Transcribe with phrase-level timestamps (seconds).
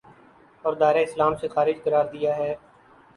[0.65, 2.53] اور دائرۂ اسلام سے خارج قرار دیا ہے